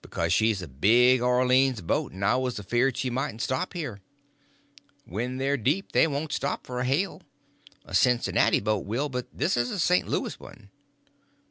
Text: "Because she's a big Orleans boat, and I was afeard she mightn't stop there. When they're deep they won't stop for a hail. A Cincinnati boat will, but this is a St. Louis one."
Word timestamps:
"Because 0.00 0.32
she's 0.32 0.62
a 0.62 0.66
big 0.66 1.20
Orleans 1.20 1.82
boat, 1.82 2.12
and 2.12 2.24
I 2.24 2.34
was 2.36 2.58
afeard 2.58 2.96
she 2.96 3.10
mightn't 3.10 3.42
stop 3.42 3.74
there. 3.74 4.00
When 5.04 5.36
they're 5.36 5.58
deep 5.58 5.92
they 5.92 6.06
won't 6.06 6.32
stop 6.32 6.66
for 6.66 6.80
a 6.80 6.84
hail. 6.86 7.20
A 7.84 7.94
Cincinnati 7.94 8.60
boat 8.60 8.86
will, 8.86 9.10
but 9.10 9.26
this 9.34 9.58
is 9.58 9.70
a 9.70 9.78
St. 9.78 10.08
Louis 10.08 10.40
one." 10.40 10.70